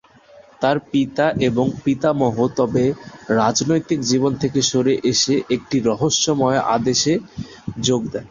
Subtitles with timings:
[0.61, 2.85] তার পিতা এবং পিতামহ, তবে,
[3.39, 7.13] রাজনৈতিক জীবন থেকে সরে এসে একটি রহস্যময় আদেশে
[7.81, 8.19] যোগ দেন।